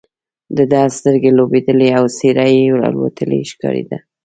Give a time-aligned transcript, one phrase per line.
[0.57, 3.97] د ده سترګې لوېدلې او څېره یې الوتې ښکارېده.